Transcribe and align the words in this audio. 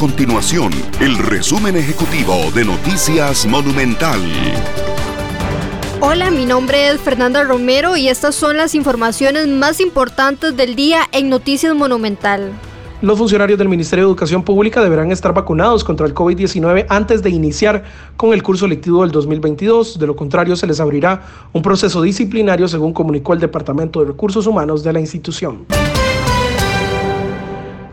continuación 0.00 0.72
el 1.00 1.18
resumen 1.18 1.76
ejecutivo 1.76 2.32
de 2.54 2.64
Noticias 2.64 3.44
Monumental. 3.44 4.18
Hola, 6.00 6.30
mi 6.30 6.46
nombre 6.46 6.88
es 6.88 7.02
Fernanda 7.02 7.44
Romero 7.44 7.98
y 7.98 8.08
estas 8.08 8.34
son 8.34 8.56
las 8.56 8.74
informaciones 8.74 9.46
más 9.46 9.78
importantes 9.78 10.56
del 10.56 10.74
día 10.74 11.02
en 11.12 11.28
Noticias 11.28 11.74
Monumental. 11.74 12.50
Los 13.02 13.18
funcionarios 13.18 13.58
del 13.58 13.68
Ministerio 13.68 14.06
de 14.06 14.08
Educación 14.08 14.42
Pública 14.42 14.82
deberán 14.82 15.12
estar 15.12 15.34
vacunados 15.34 15.84
contra 15.84 16.06
el 16.06 16.14
COVID-19 16.14 16.86
antes 16.88 17.22
de 17.22 17.28
iniciar 17.28 17.84
con 18.16 18.32
el 18.32 18.42
curso 18.42 18.66
lectivo 18.66 19.02
del 19.02 19.10
2022. 19.10 19.98
De 19.98 20.06
lo 20.06 20.16
contrario, 20.16 20.56
se 20.56 20.66
les 20.66 20.80
abrirá 20.80 21.26
un 21.52 21.60
proceso 21.60 22.00
disciplinario, 22.00 22.68
según 22.68 22.94
comunicó 22.94 23.34
el 23.34 23.40
Departamento 23.40 24.00
de 24.00 24.06
Recursos 24.06 24.46
Humanos 24.46 24.82
de 24.82 24.94
la 24.94 25.00
institución. 25.00 25.66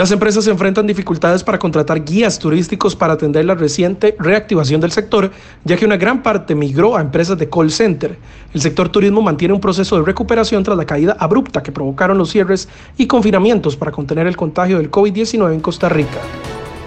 Las 0.00 0.12
empresas 0.12 0.46
enfrentan 0.46 0.86
dificultades 0.86 1.44
para 1.44 1.58
contratar 1.58 2.02
guías 2.02 2.38
turísticos 2.38 2.96
para 2.96 3.12
atender 3.12 3.44
la 3.44 3.54
reciente 3.54 4.16
reactivación 4.18 4.80
del 4.80 4.92
sector, 4.92 5.30
ya 5.62 5.76
que 5.76 5.84
una 5.84 5.98
gran 5.98 6.22
parte 6.22 6.54
migró 6.54 6.96
a 6.96 7.02
empresas 7.02 7.36
de 7.36 7.50
call 7.50 7.70
center. 7.70 8.16
El 8.54 8.62
sector 8.62 8.88
turismo 8.88 9.20
mantiene 9.20 9.52
un 9.52 9.60
proceso 9.60 9.98
de 9.98 10.06
recuperación 10.06 10.62
tras 10.62 10.78
la 10.78 10.86
caída 10.86 11.18
abrupta 11.20 11.62
que 11.62 11.70
provocaron 11.70 12.16
los 12.16 12.30
cierres 12.30 12.66
y 12.96 13.06
confinamientos 13.06 13.76
para 13.76 13.92
contener 13.92 14.26
el 14.26 14.38
contagio 14.38 14.78
del 14.78 14.90
COVID-19 14.90 15.52
en 15.52 15.60
Costa 15.60 15.90
Rica. 15.90 16.18